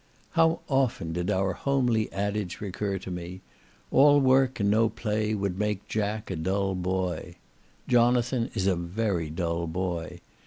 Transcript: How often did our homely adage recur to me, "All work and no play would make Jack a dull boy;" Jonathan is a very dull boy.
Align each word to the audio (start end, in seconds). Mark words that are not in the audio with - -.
How 0.31 0.61
often 0.67 1.13
did 1.13 1.29
our 1.29 1.53
homely 1.53 2.11
adage 2.11 2.59
recur 2.59 2.97
to 2.97 3.11
me, 3.11 3.41
"All 3.91 4.19
work 4.19 4.59
and 4.59 4.71
no 4.71 4.89
play 4.89 5.35
would 5.35 5.59
make 5.59 5.87
Jack 5.87 6.31
a 6.31 6.35
dull 6.35 6.73
boy;" 6.73 7.35
Jonathan 7.87 8.49
is 8.55 8.65
a 8.65 8.75
very 8.75 9.29
dull 9.29 9.67
boy. 9.67 10.19